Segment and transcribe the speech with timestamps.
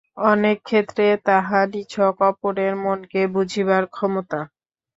[0.27, 4.39] অনেক ক্ষেত্রে তাহা নিছক অপরের মনকে বুঝিবার ক্ষমতা।